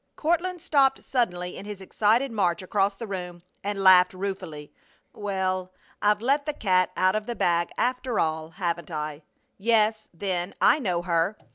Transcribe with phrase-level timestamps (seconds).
[0.15, 4.73] Courtland stopped suddenly in his excited march across the room and laughed ruefully.
[5.13, 9.21] "Well, I've let the cat out of the bag after all, haven't I?
[9.59, 11.37] Yes, then, I know her!